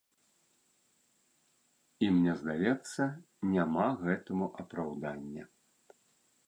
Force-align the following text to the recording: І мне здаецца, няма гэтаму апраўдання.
І 2.05 2.09
мне 2.15 2.33
здаецца, 2.41 3.03
няма 3.55 3.87
гэтаму 4.05 4.53
апраўдання. 4.63 5.43